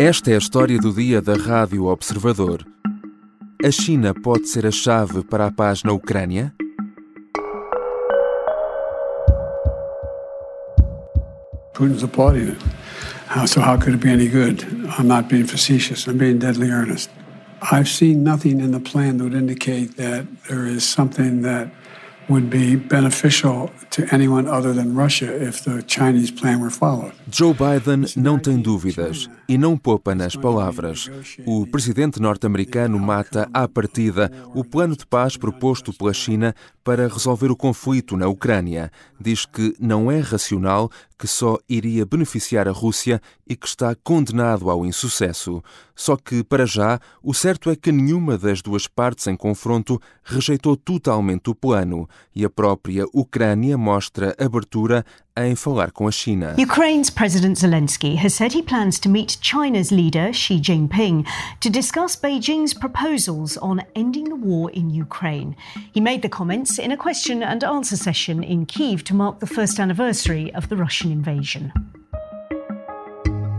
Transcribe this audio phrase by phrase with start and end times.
[0.00, 2.64] Esta é a história do dia da Rádio Observador.
[3.64, 6.54] A China pode ser a chave para a paz na Ucrânia?
[11.74, 12.62] Putin's applauding it.
[13.26, 14.64] How, so how could it be any good?
[14.96, 16.06] I'm not being facetious.
[16.06, 17.10] I'm being deadly earnest.
[17.60, 21.72] I've seen nothing in the plan that would indicate that there is something that
[22.28, 27.12] would be beneficial to anyone other than Russia if the Chinese plan were followed.
[27.30, 31.10] Joe Biden não tem dúvidas e não poupa nas palavras.
[31.46, 36.54] O presidente norte-americano mata à partida o plano de paz proposto pela China
[36.88, 38.90] para resolver o conflito na Ucrânia.
[39.20, 44.70] Diz que não é racional, que só iria beneficiar a Rússia e que está condenado
[44.70, 45.62] ao insucesso.
[45.94, 50.78] Só que, para já, o certo é que nenhuma das duas partes em confronto rejeitou
[50.78, 55.04] totalmente o plano e a própria Ucrânia mostra abertura
[55.46, 56.54] em falar com a China.
[56.58, 61.24] Ukraine's President Zelensky has said he plans to meet China's leader Xi Jinping
[61.60, 65.54] to discuss Beijing's proposals on ending the war in Ukraine.
[65.92, 69.46] He made the comments in a question and answer session in Kiev to mark the
[69.46, 71.72] first anniversary of the Russian invasion.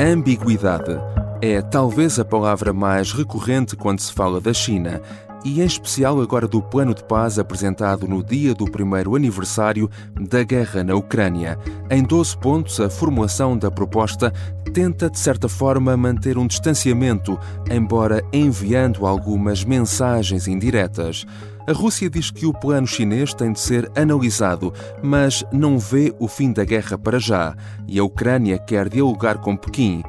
[0.02, 0.98] Ambiguidade
[1.42, 5.02] é talvez a palavra mais recorrente quando se fala da China
[5.44, 10.44] e em especial agora do plano de paz apresentado no dia do primeiro aniversário da
[10.44, 11.58] guerra na Ucrânia.
[11.90, 14.34] Em 12 pontos, a formulação da proposta
[14.73, 21.26] tenta, de certa forma, manter um distanciamento, embora enviando algumas mensagens indiretas.
[21.68, 26.28] A Rússia diz que o plano chinês tem de ser analisado, mas não vê o
[26.28, 27.56] fim da guerra para já,
[27.88, 30.02] e a Ucrânia quer dialogar com Pequim.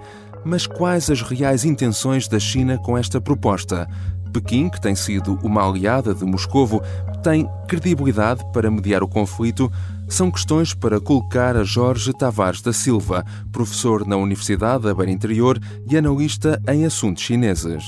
[0.42, 3.86] Mas quais as reais intenções da China com esta proposta?
[4.30, 6.82] Pequim, que tem sido uma aliada de Moscovo,
[7.22, 9.70] tem credibilidade para mediar o conflito?
[10.08, 15.60] São questões para colocar a Jorge Tavares da Silva, professor na Universidade da Beira Interior
[15.88, 17.84] e analista em assuntos chineses.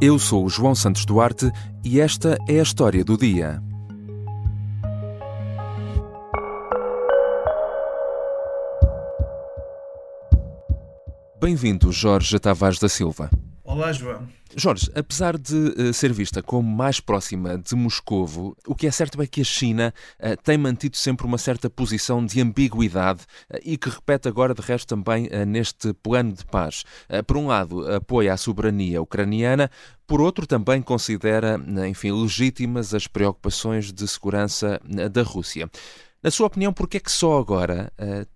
[0.00, 1.50] Eu sou o João Santos Duarte
[1.84, 3.62] e esta é a história do dia.
[11.40, 13.30] Bem-vindo, Jorge Tavares da Silva.
[13.70, 14.26] Olá, João.
[14.56, 19.20] Jorge, apesar de uh, ser vista como mais próxima de Moscovo, o que é certo
[19.20, 23.76] é que a China uh, tem mantido sempre uma certa posição de ambiguidade uh, e
[23.76, 26.82] que repete agora, de resto, também neste plano de paz.
[27.26, 29.70] por um lado, apoia a soberania ucraniana,
[30.06, 34.80] por outro, também considera, enfim, legítimas as preocupações de segurança
[35.12, 35.70] da Rússia.
[36.22, 37.92] Na sua opinião, por que é que só agora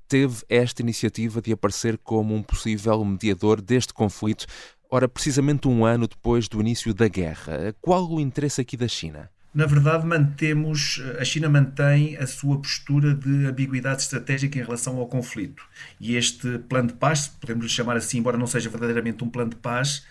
[0.07, 4.47] teve esta iniciativa de aparecer como um possível mediador deste conflito
[4.95, 9.31] Ora, precisamente um ano depois do início da guerra, qual o interesse aqui da China?
[9.55, 15.07] Na verdade, mantemos, a China mantém a sua postura de ambiguidade estratégica em relação ao
[15.07, 15.65] conflito.
[15.99, 19.49] E este plano de paz, podemos lhe chamar assim, embora não seja verdadeiramente um plano
[19.49, 20.05] de paz,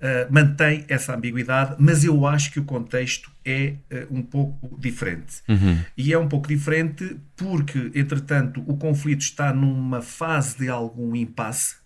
[0.00, 5.44] uh, mantém essa ambiguidade, mas eu acho que o contexto é uh, um pouco diferente.
[5.48, 5.78] Uhum.
[5.96, 11.83] E é um pouco diferente porque, entretanto, o conflito está numa fase de algum impasse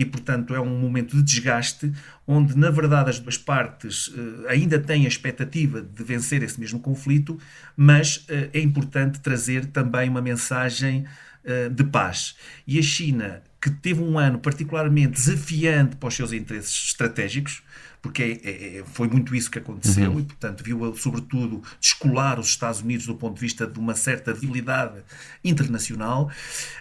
[0.00, 1.92] e, portanto, é um momento de desgaste
[2.26, 6.80] onde, na verdade, as duas partes uh, ainda têm a expectativa de vencer esse mesmo
[6.80, 7.38] conflito,
[7.76, 11.04] mas uh, é importante trazer também uma mensagem
[11.44, 12.34] uh, de paz.
[12.66, 17.62] E a China, que teve um ano particularmente desafiante para os seus interesses estratégicos,
[18.00, 20.20] porque é, é, é, foi muito isso que aconteceu uhum.
[20.20, 24.32] e, portanto, viu sobretudo descolar os Estados Unidos do ponto de vista de uma certa
[24.32, 25.00] debilidade
[25.44, 26.30] internacional,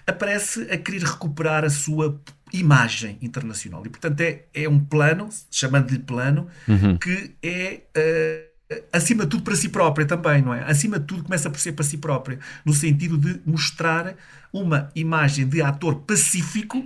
[0.07, 2.19] aparece a querer recuperar a sua
[2.53, 3.85] imagem internacional.
[3.85, 6.97] E, portanto, é, é um plano, chamando-lhe plano, uhum.
[6.97, 7.81] que é.
[8.45, 8.48] Uh,
[8.91, 10.63] acima de tudo para si própria também, não é?
[10.63, 14.15] Acima de tudo começa por ser para si própria, no sentido de mostrar
[14.53, 16.85] uma imagem de ator pacífico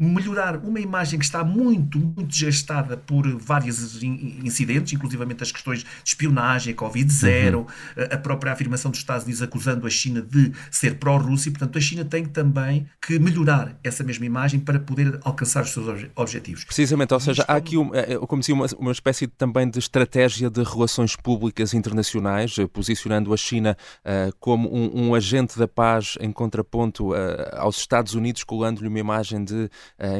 [0.00, 5.86] melhorar uma imagem que está muito, muito desgastada por vários incidentes, inclusivamente as questões de
[6.02, 7.66] espionagem, Covid-0, uhum.
[8.10, 11.52] a própria afirmação dos Estados Unidos acusando a China de ser pró-Rússia.
[11.52, 16.06] Portanto, a China tem também que melhorar essa mesma imagem para poder alcançar os seus
[16.16, 16.64] objetivos.
[16.64, 20.48] Precisamente, ou seja, há aqui, é, é, como dizia, uma, uma espécie também de estratégia
[20.48, 26.16] de relações públicas internacionais, eh, posicionando a China uh, como um, um, agente da paz
[26.20, 27.16] em contraponto uh,
[27.56, 29.68] aos Estados Unidos, colando-lhe uma imagem de eh,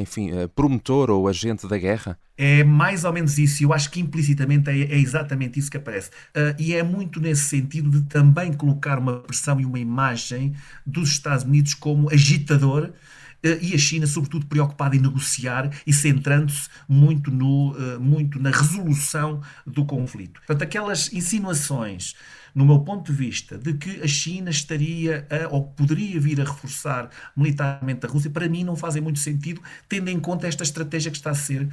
[0.01, 2.19] enfim, eh, promotor ou agente da guerra?
[2.37, 6.09] É mais ou menos isso, eu acho que implicitamente é, é exatamente isso que aparece.
[6.09, 10.55] Uh, e é muito nesse sentido de também colocar uma pressão e uma imagem
[10.87, 12.93] dos Estados Unidos como agitador
[13.43, 19.87] e a China, sobretudo, preocupada em negociar e centrando-se muito, no, muito na resolução do
[19.87, 20.41] conflito.
[20.41, 22.15] Portanto, aquelas insinuações
[22.55, 26.45] no meu ponto de vista, de que a China estaria a, ou poderia vir a
[26.45, 31.11] reforçar militarmente a Rússia, para mim não fazem muito sentido, tendo em conta esta estratégia
[31.11, 31.71] que está a ser uh,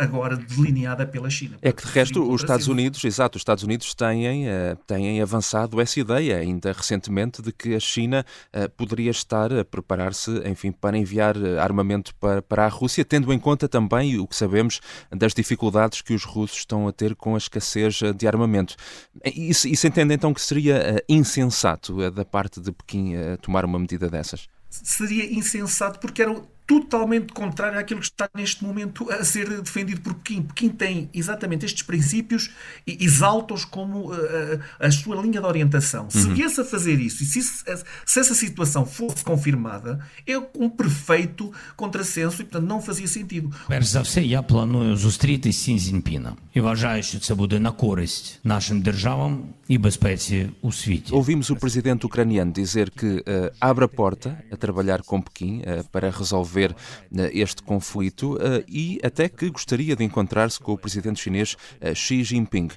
[0.00, 1.56] agora delineada pela China.
[1.62, 5.80] É que, de resto, os Estados Unidos, exato, os Estados Unidos têm, uh, têm avançado
[5.80, 8.24] essa ideia, ainda recentemente, de que a China
[8.54, 13.38] uh, poderia estar a preparar-se, enfim, para enviar armamento para, para a Rússia, tendo em
[13.38, 14.80] conta também o que sabemos
[15.10, 18.76] das dificuldades que os russos estão a ter com a escassez de armamento.
[19.24, 23.64] Isso, isso entende então que seria uh, insensato uh, da parte de Pequim uh, tomar
[23.64, 24.48] uma medida dessas?
[24.68, 26.34] Seria insensato porque era
[26.71, 30.41] totalmente contrário àquilo que está neste momento a ser defendido por Pequim.
[30.41, 32.49] Pequim tem exatamente estes princípios
[32.87, 36.03] e exalta-os como a, uh, a, sua linha de orientação.
[36.03, 36.09] Uhum.
[36.09, 41.51] Se viesse a fazer isso e se, se, essa situação fosse confirmada, é um perfeito
[41.75, 43.51] contrassenso e, portanto, não fazia sentido.
[43.67, 47.71] Перш за все, я планую зустрітись з Сін Цзіньпіном і вважаю, що це буде на
[47.71, 51.13] користь нашим державам e безпеці у світі.
[51.13, 55.83] Ouvimos o presidente ucraniano dizer que uh, abre a porta a trabalhar com Pequim uh,
[55.93, 56.74] para resolver resolver
[57.16, 61.94] eh, este conflito eh, e até que gostaria de encontrar-se com o presidente chinês eh,
[61.94, 62.68] Xi Jinping.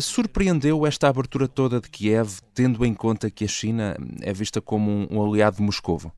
[0.00, 5.06] Surpreendeu esta abertura toda de Kiev, tendo em conta que a China é vista como
[5.10, 6.10] um, aliado de Moscovo?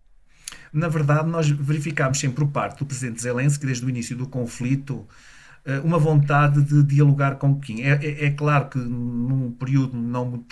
[0.72, 5.04] Na verdade, nós verificámos sempre por parte do presidente Zelensky, desde o início do conflito,
[5.82, 7.82] uma vontade de dialogar com Pequim.
[7.82, 10.46] É, é, é claro que num período não muito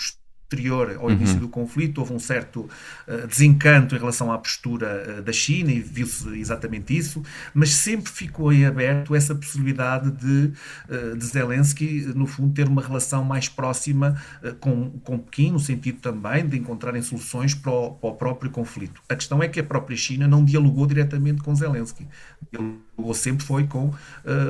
[0.52, 1.40] posterior ao início uhum.
[1.40, 2.69] do conflito, houve um certo
[3.08, 7.22] uh, desencanto em relação à postura uh, da China e viu-se exatamente isso,
[7.54, 10.52] mas sempre ficou em aberto essa possibilidade de,
[10.88, 14.20] uh, de Zelensky, no fundo, ter uma relação mais próxima
[14.60, 19.00] com, com Pequim, no sentido também de encontrarem soluções para o, para o, próprio conflito.
[19.08, 22.06] A questão é que a própria China não dialogou diretamente com Zelensky.
[22.50, 23.93] Dialogou sempre foi com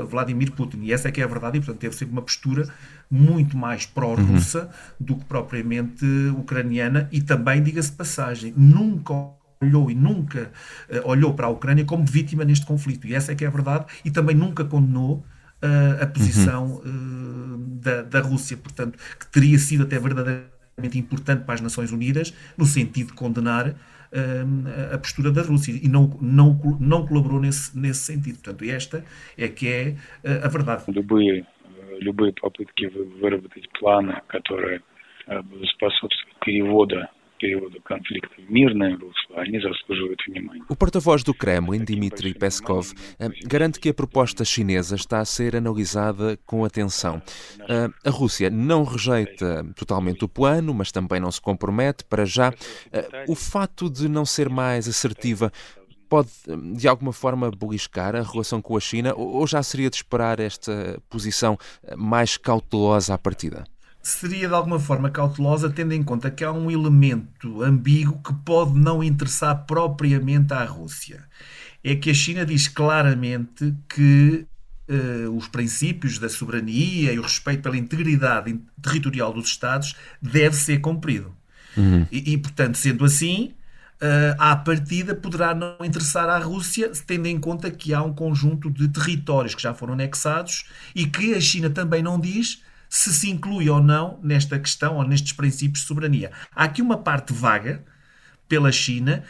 [0.08, 0.80] Vladimir Putin.
[0.82, 2.68] E essa é que é a verdade, e portanto teve sempre uma postura
[3.12, 4.68] muito mais pró-russa uhum.
[4.98, 6.06] do que propriamente
[6.38, 9.12] ucraniana e também, diga-se passagem, nunca
[9.60, 10.50] olhou e nunca
[10.88, 13.06] uh, olhou para a Ucrânia como vítima neste conflito.
[13.06, 13.84] E essa é que é a verdade.
[14.02, 15.16] E também nunca condenou
[15.62, 17.54] uh, a posição uhum.
[17.54, 22.32] uh, da, da Rússia, portanto, que teria sido até verdadeiramente importante para as Nações Unidas,
[22.56, 23.74] no sentido de condenar
[24.92, 28.40] a postura da Rússia e não, não, não colaborou nesse, nesse sentido.
[28.40, 29.02] Portanto, esta
[29.38, 29.96] é que é
[30.44, 30.84] a verdade
[31.99, 34.81] любые попытки выработать планы, которые
[35.27, 35.41] э,
[35.75, 37.09] способствуют перевода
[37.39, 40.63] перевода конфликта в мирное русло, они заслуживают внимания.
[40.69, 45.55] O porta-voz do Kremlin, Dmitry Peskov, э, garante que a proposta chinesa está a ser
[45.55, 47.21] analisada com atenção.
[47.69, 52.51] Э, a Rússia não rejeita totalmente o plano, mas também não se compromete para já.
[53.27, 55.51] O fato de não ser mais assertiva
[56.12, 56.28] pode,
[56.74, 61.00] de alguma forma, beliscar a relação com a China ou já seria de esperar esta
[61.08, 61.58] posição
[61.96, 63.64] mais cautelosa à partida?
[64.02, 68.78] Seria de alguma forma cautelosa, tendo em conta que há um elemento ambíguo que pode
[68.78, 71.24] não interessar propriamente à Rússia.
[71.82, 74.44] É que a China diz claramente que
[74.90, 80.78] uh, os princípios da soberania e o respeito pela integridade territorial dos Estados deve ser
[80.82, 81.34] cumprido.
[81.74, 82.06] Uhum.
[82.12, 83.54] E, e, portanto, sendo assim,
[84.02, 88.68] uh, à partida poderá não interessar à Rússia, tendo em conta que há um conjunto
[88.68, 93.30] de territórios que já foram anexados e que a China também não diz se se
[93.30, 96.30] inclui ou não nesta questão ou nestes princípios de soberania.
[96.54, 97.82] Há aqui uma parte vaga
[98.46, 99.24] pela China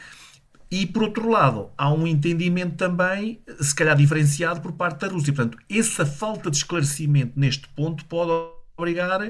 [0.69, 5.32] e, por outro lado, há um entendimento também, se calhar diferenciado, por parte da Rússia.
[5.32, 8.32] Portanto, essa falta de esclarecimento neste ponto pode
[8.77, 9.20] obrigar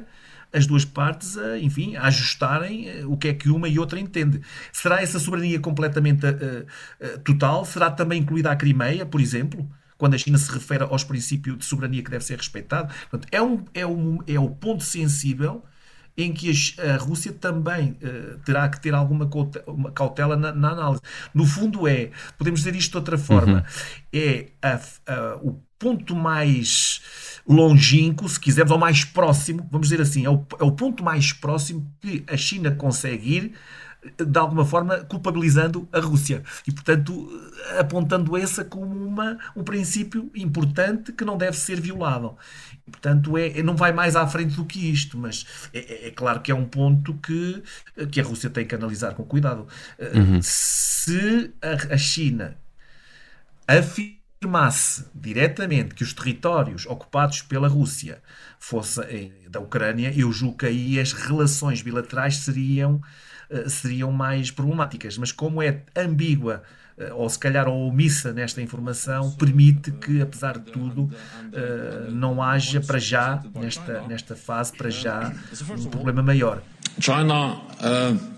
[0.52, 3.98] as duas partes a, enfim, a ajustarem eh, o que é que uma e outra
[3.98, 4.40] entende.
[4.72, 6.66] Será essa soberania completamente uh,
[7.00, 7.64] uh, total?
[7.64, 9.68] Será também incluída a Crimeia, por exemplo?
[9.96, 12.92] Quando a China se refere aos princípios de soberania que deve ser respeitado.
[13.08, 15.64] Portanto, é, um, é, um, é o ponto sensível
[16.16, 19.28] em que a, a Rússia também uh, terá que ter alguma
[19.94, 21.00] cautela na, na, análise.
[21.32, 24.20] No fundo, é, podemos dizer isto de outra forma, uhum.
[24.20, 27.02] é a, a, o ponto mais
[27.44, 31.32] longínquo, se quisermos, ou mais próximo, vamos dizer assim, é o, é o ponto mais
[31.32, 33.52] próximo que a China consegue ir
[34.16, 37.28] de alguma forma culpabilizando a Rússia e, portanto,
[37.78, 42.36] apontando essa como uma, um princípio importante que não deve ser violado.
[42.86, 46.40] E, portanto, é, não vai mais à frente do que isto, mas é, é, claro
[46.40, 47.62] que é um ponto que,
[48.10, 49.68] que a Rússia tem que analisar com cuidado.
[50.00, 50.40] Uhum.
[50.42, 52.56] Se a, a China
[53.68, 58.20] afirma afirmasse diretamente que os territórios ocupados pela Rússia
[58.58, 63.00] fossem da Ucrânia, eu julgo que aí as relações bilaterais seriam
[63.68, 65.18] seriam mais problemáticas.
[65.18, 66.62] Mas como é ambígua
[67.14, 71.10] ou se calhar ou omissa nesta informação, permite que, apesar de tudo,
[72.10, 75.32] não haja para já, nesta, nesta fase, para já,
[75.78, 76.62] um problema maior.
[76.98, 78.32] China uh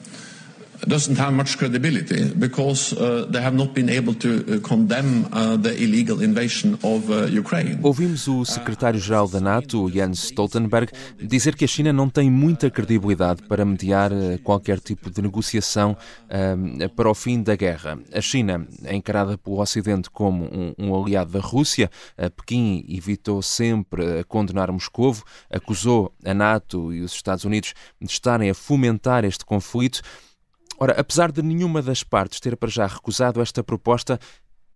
[0.87, 5.57] doesn't have much credibility because uh, they have not been able to uh, condemn uh,
[5.57, 7.79] the illegal invasion of uh, Ukraine.
[7.83, 13.43] Ouvimos o secretário-geral da NATO, Jens Stoltenberg, dizer que a China não tem muita credibilidade
[13.43, 17.99] para mediar uh, qualquer tipo de negociação uh, para o fim da guerra.
[18.13, 21.91] A China encarada pelo Ocidente como um, um aliado da Rússia.
[22.37, 25.17] Pequim evitou sempre condenar Moscou,
[25.51, 30.01] acusou a NATO e os Estados Unidos de estarem a fomentar este conflito.
[30.79, 34.19] Ora, apesar de nenhuma das partes ter para já recusado esta proposta,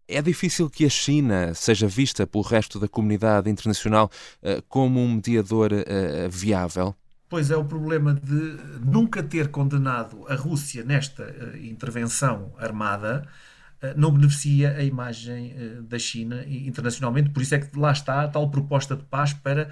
[0.07, 4.11] é difícil que a China seja vista pelo resto da comunidade internacional
[4.43, 6.95] uh, como um mediador uh, viável?
[7.29, 13.29] Pois é, o problema de nunca ter condenado a Rússia nesta intervenção armada
[13.97, 18.51] não beneficia a imagem da China internacionalmente, por isso é que lá está a tal
[18.51, 19.71] proposta de paz para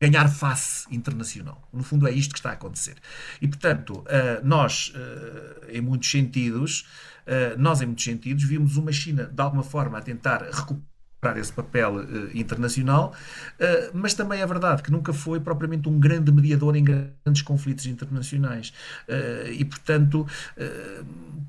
[0.00, 1.68] ganhar face internacional.
[1.72, 2.96] No fundo, é isto que está a acontecer.
[3.40, 6.86] E, portanto, eh, nós, eh, em muitos sentidos,
[7.26, 11.52] eh, nós, em muitos sentidos, vimos uma China, de alguma forma, a tentar recuperar esse
[11.52, 11.96] papel
[12.32, 13.12] internacional,
[13.92, 18.72] mas também é verdade que nunca foi propriamente um grande mediador em grandes conflitos internacionais.
[19.52, 20.24] e, portanto,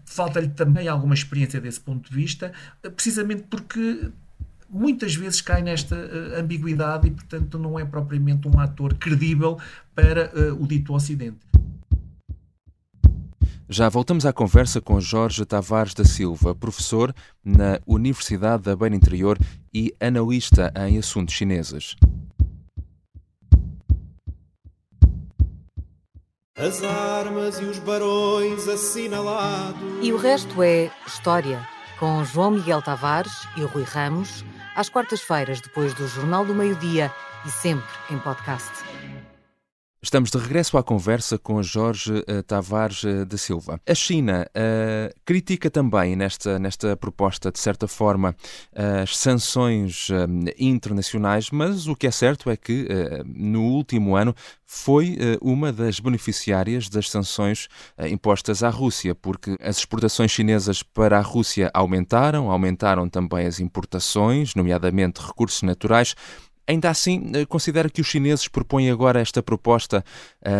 [0.05, 2.51] falta-lhe também alguma experiência desse ponto de vista,
[2.95, 4.09] precisamente porque
[4.69, 9.57] muitas vezes cai nesta uh, ambiguidade e, portanto, não é propriamente um ator credível
[9.95, 11.39] para uh, o dito Ocidente.
[13.71, 17.13] Já voltamos à conversa com Jorge Tavares da Silva, professor
[17.45, 19.37] na Universidade da Beira Interior
[19.71, 21.95] e analista em assuntos chineses.
[26.57, 29.79] As armas e os barões assinalados.
[30.01, 31.65] E o resto é história,
[31.99, 34.43] com João Miguel Tavares e Rui Ramos
[34.79, 37.11] às quartas-feiras, depois do Jornal do Meio-Dia
[37.45, 38.88] e sempre em podcast.
[40.01, 43.81] Estamos de regresso à conversa com Jorge uh, Tavares uh, da Silva.
[43.85, 48.33] A China uh, critica também nesta, nesta proposta, de certa forma,
[48.73, 50.07] as sanções
[50.57, 52.87] internacionais, mas o que é certo é que
[53.25, 54.33] no último ano
[54.65, 57.67] foi uma das beneficiárias das sanções
[58.09, 64.55] impostas à Rússia, porque as exportações chinesas para a Rússia aumentaram, aumentaram também as importações,
[64.55, 66.15] nomeadamente recursos naturais.
[66.69, 70.05] Ainda assim, eh, considera que os chineses propõem agora esta proposta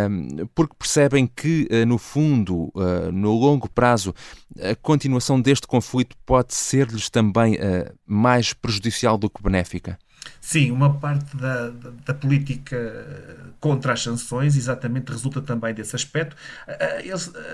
[0.10, 4.16] um, porque percebem que, uh, no fundo, uh, no longo prazo,
[4.60, 7.60] a continuação deste conflito pode ser-lhes também
[8.08, 10.00] mais prejudicial do que benéfica?
[10.42, 11.70] Sim, uma parte da,
[12.06, 16.36] da, política contra as sanções exatamente resulta também desse aspecto.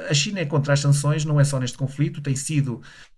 [0.10, 3.15] A China é contra as sanções, não é só neste conflito, tem sido eh,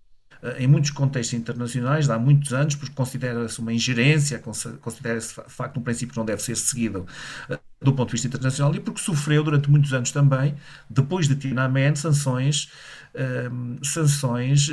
[0.58, 4.38] em muitos contextos internacionais, há muitos anos, porque considera-se uma ingerência,
[4.80, 7.06] considera-se de facto um princípio que não deve ser seguido
[7.48, 10.54] eh, do ponto de vista internacional e porque sofreu durante muitos anos também,
[10.88, 12.70] depois de Tiananmen, sanções,
[13.14, 13.50] eh,
[13.82, 14.70] sanções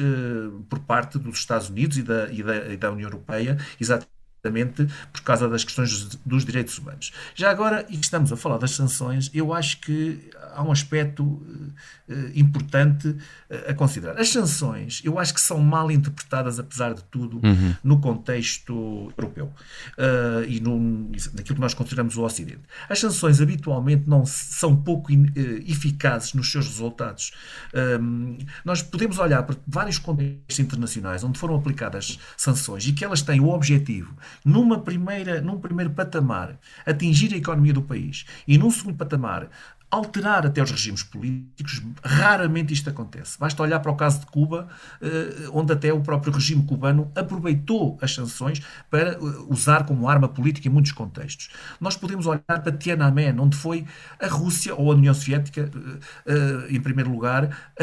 [0.70, 4.15] por parte dos Estados Unidos e da, e da, e da União Europeia, exatamente
[5.12, 7.12] por causa das questões dos direitos humanos.
[7.36, 11.64] Já agora, e estamos a falar das sanções, eu acho que há um aspecto uh,
[12.34, 13.18] importante uh,
[13.70, 14.20] a considerar.
[14.20, 17.75] As sanções, eu acho que são mal interpretadas, apesar de tudo, uhum.
[17.84, 19.52] no contexto europeu
[19.98, 20.80] uh, e no,
[21.34, 22.62] naquilo que nós consideramos o Ocidente.
[22.90, 25.32] As sanções habitualmente não são pouco in,
[25.68, 27.34] eficazes nos seus resultados.
[27.74, 33.22] Ehm, nós podemos olhar para vários contextos internacionais onde foram aplicadas sanções e que elas
[33.22, 38.72] têm o objetivo numa primeira, num primeiro patamar, atingir a economia do país e num
[38.72, 39.50] segundo patamar,
[39.96, 43.39] alterar até os regimes políticos, raramente isto acontece.
[43.39, 44.68] Basta olhar para o caso de Cuba,
[45.01, 50.27] eh, onde até o próprio regime cubano aproveitou as sanções para eh, usar como arma
[50.27, 51.50] política em muitos contextos.
[51.80, 53.86] Nós podemos olhar para Tiananmen, onde foi
[54.20, 55.72] a Rússia ou a União Soviética,
[56.25, 57.74] eh, em primeiro lugar,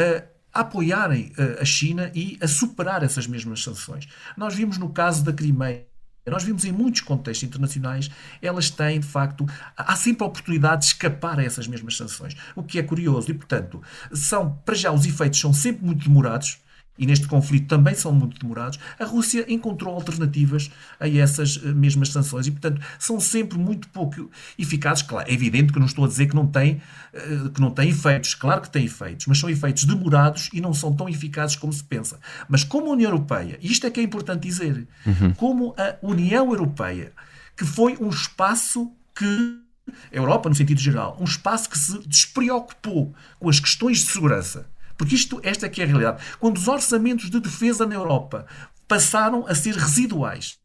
[0.53, 4.07] a apoiarem a China e a superar essas mesmas sanções.
[4.37, 5.87] Nós vimos no caso da Crimeia
[6.31, 8.09] nós vimos em muitos contextos internacionais,
[8.41, 12.63] elas têm, de facto, há sempre a oportunidade de escapar a essas mesmas sanções, o
[12.63, 13.29] que é curioso.
[13.29, 16.59] E, portanto, são, para já, os efeitos são sempre muito demorados,
[16.97, 20.69] e neste conflito também são muito demorados, a Rússia encontrou alternativas
[20.99, 25.01] a essas eh, mesmas sanções e, portanto, são sempre muito pouco eficazes.
[25.03, 26.81] Claro, é evidente que não estou a dizer que não tem,
[27.13, 30.73] eh, que não tem efeitos, claro que tem efeitos, mas são efeitos demorados e não
[30.73, 32.19] são tão eficazes como se pensa.
[32.47, 35.33] Mas como a União Europeia, e isto é que é importante dizer, uhum.
[35.33, 37.11] como a União Europeia,
[37.57, 39.63] que foi um espaço que
[40.11, 44.67] a Europa, no sentido geral, um espaço que se despreocupou com as questões de segurança.
[45.03, 46.23] Porque isto, esta é que é a realidade.
[46.39, 48.45] Quando os orçamentos de defesa na Europa
[48.87, 50.57] passaram a ser residuais,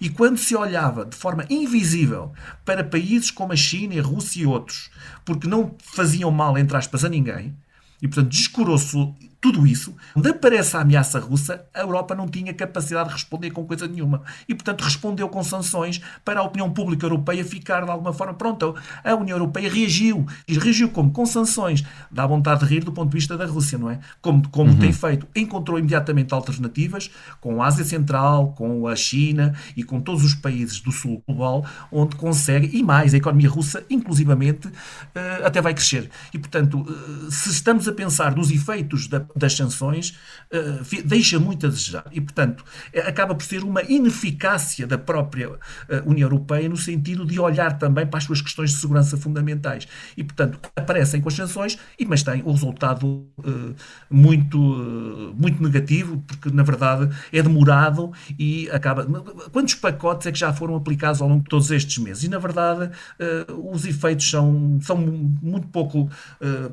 [0.00, 2.32] e quando se olhava de forma invisível
[2.64, 4.90] para países como a China, a Rússia e outros,
[5.26, 7.54] porque não faziam mal, entre aspas, a ninguém,
[8.00, 8.96] e portanto descurou-se
[9.40, 13.64] tudo isso, quando aparece a ameaça russa, a Europa não tinha capacidade de responder com
[13.64, 14.22] coisa nenhuma.
[14.46, 18.74] E, portanto, respondeu com sanções para a opinião pública europeia ficar, de alguma forma, pronto.
[19.02, 20.26] A União Europeia reagiu.
[20.46, 21.10] E reagiu como?
[21.10, 21.82] Com sanções.
[22.10, 23.98] Dá vontade de rir do ponto de vista da Rússia, não é?
[24.20, 24.78] Como, como uhum.
[24.78, 25.26] tem feito.
[25.34, 30.80] Encontrou imediatamente alternativas com a Ásia Central, com a China e com todos os países
[30.80, 34.70] do sul global, onde consegue, e mais, a economia russa, inclusivamente,
[35.14, 36.10] eh, até vai crescer.
[36.34, 40.18] E, portanto, eh, se estamos a pensar nos efeitos da das sanções
[40.52, 42.04] uh, deixa muito a desejar.
[42.12, 45.58] E, portanto, é, acaba por ser uma ineficácia da própria uh,
[46.04, 49.86] União Europeia no sentido de olhar também para as suas questões de segurança fundamentais.
[50.16, 53.74] E, portanto, aparecem com as sanções, mas têm o resultado uh,
[54.10, 54.58] muito,
[55.36, 59.06] muito negativo, porque, na verdade, é demorado e acaba.
[59.52, 62.24] Quantos pacotes é que já foram aplicados ao longo de todos estes meses?
[62.24, 62.90] E, na verdade,
[63.62, 66.10] os efeitos são, são muito pouco,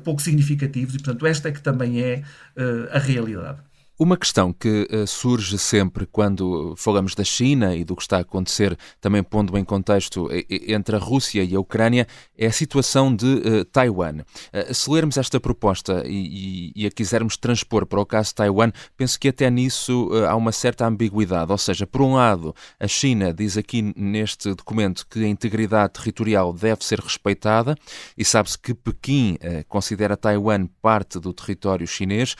[0.04, 2.22] pouco significativos e, portanto, esta é que também é
[2.58, 3.67] a realidade.
[4.00, 8.20] Uma questão que uh, surge sempre quando falamos da China e do que está a
[8.20, 13.26] acontecer, também pondo em contexto entre a Rússia e a Ucrânia, é a situação de
[13.26, 14.18] uh, Taiwan.
[14.54, 18.36] Uh, se lermos esta proposta e, e, e, a quisermos transpor para o caso de
[18.36, 21.50] Taiwan, penso que até nisso há uma certa ambiguidade.
[21.50, 26.52] Ou seja, por um lado, a China diz aqui neste documento que a integridade territorial
[26.52, 27.74] deve ser respeitada
[28.16, 29.36] e sabe-se que Pequim
[29.66, 32.36] considera Taiwan parte do território chinês.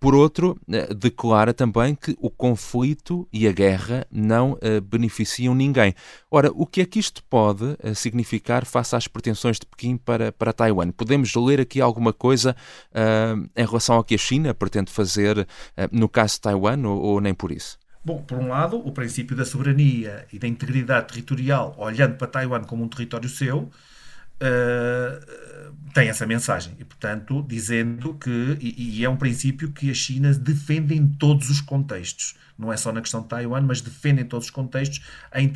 [0.00, 0.58] por outro,
[0.94, 5.94] declara também que o conflito e a guerra não uh, beneficiam ninguém.
[6.30, 10.32] Ora, o que é que isto pode uh, significar face às pretensões de Pequim para,
[10.32, 10.90] para Taiwan?
[10.90, 12.56] Podemos ler aqui alguma coisa
[12.92, 15.46] uh, em relação ao que a China pretende fazer
[15.90, 17.78] no caso de Taiwan ou, ou nem por isso?
[18.04, 22.62] Bom, por um lado, o princípio da soberania e da integridade territorial, olhando para Taiwan
[22.62, 23.70] como um território seu,
[24.42, 26.74] uh, tem essa mensagem.
[26.78, 31.48] E, portanto, dizendo que, e, e, é um princípio que a China defende em todos
[31.48, 32.34] os contextos.
[32.58, 35.04] Não é só na questão de Taiwan, mas defende em todos os contextos.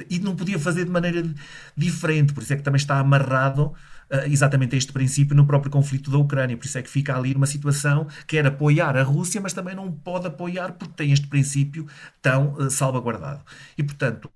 [0.08, 1.22] E não podia fazer de maneira
[1.76, 2.32] diferente.
[2.32, 6.18] Por isso é que também está amarrado uh, exatamente este princípio no próprio conflito da
[6.18, 6.56] Ucrânia.
[6.56, 9.74] Por isso é que fica ali numa situação que quer apoiar a Rússia, mas também
[9.74, 11.86] não pode apoiar porque tem este princípio
[12.22, 13.42] tão uh, salvaguardado.
[13.76, 14.30] E, portanto,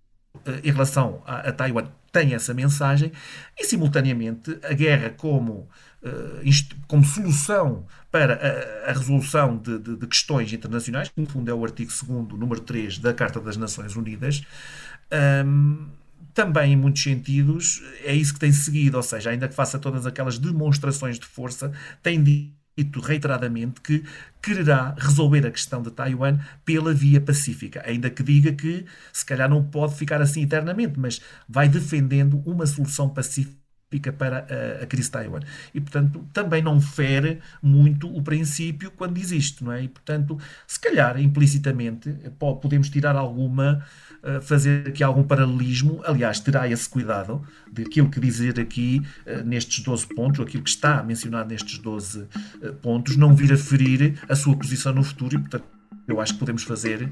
[0.62, 3.10] em relação a, a Taiwan, tem essa mensagem
[3.58, 5.68] e, simultaneamente, a guerra como,
[6.02, 8.34] uh, como solução para
[8.86, 12.38] a, a resolução de, de, de, questões internacionais, que no fundo é o artigo 2
[12.38, 14.42] número 3 da Carta das Nações Unidas,
[15.46, 15.86] um,
[16.34, 20.06] também, em muitos sentidos, é isso que tem seguido, ou seja, ainda que faça todas
[20.06, 22.22] aquelas demonstrações de força, tem
[22.76, 24.04] dito reiteradamente que
[24.42, 29.48] quererá resolver a questão de Taiwan pela via pacífica, ainda que diga que se calhar
[29.48, 33.61] não pode ficar assim eternamente, mas vai defendendo uma solução pacífica
[34.00, 35.40] para a, a crise de Taiwan.
[35.74, 39.82] E, portanto, também não fere muito o princípio quando existe, não é?
[39.82, 43.84] E, portanto, se calhar, implicitamente, podemos tirar alguma
[44.40, 49.82] fazer aqui algum paralelismo, aliás, terá esse cuidado de aquilo que dizer aqui eh, nestes
[49.82, 52.28] 12 pontos, ou aquilo que está mencionado nestes 12
[52.62, 55.64] eh, pontos, não vir a ferir a sua posição no futuro e, portanto,
[56.06, 57.08] eu acho que podemos fazer,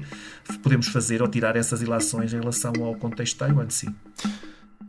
[0.63, 3.93] podemos fazer ou tirar essas ilações em relação ao contexto de Taiwan, sim.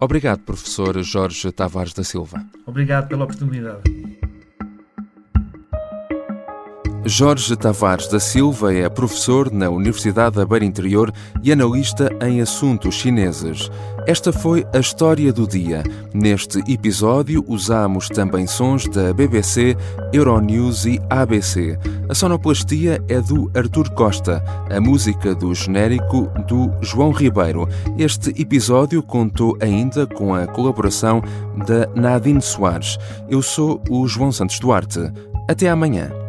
[0.02, 2.44] Obrigado, professor Jorge Tavares da Silva.
[2.66, 4.01] Obrigado pela oportunidade.
[7.04, 11.12] Jorge Tavares da Silva é professor na Universidade da Beira Interior
[11.42, 13.68] e analista em assuntos chineses.
[14.06, 15.82] Esta foi a história do dia.
[16.14, 19.76] Neste episódio usamos também sons da BBC,
[20.12, 21.76] Euronews e ABC.
[22.08, 27.68] A sonoplastia é do Artur Costa, a música do genérico do João Ribeiro.
[27.98, 31.20] Este episódio contou ainda com a colaboração
[31.66, 32.96] da Nadine Soares.
[33.28, 35.00] Eu sou o João Santos Duarte.
[35.48, 36.21] Até amanhã.